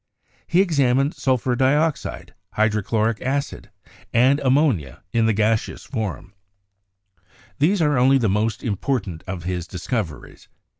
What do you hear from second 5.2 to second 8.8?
the gaseous form. These are only the most im